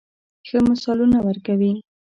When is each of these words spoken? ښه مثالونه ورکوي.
ښه 0.47 0.57
مثالونه 0.69 1.17
ورکوي. 1.27 1.71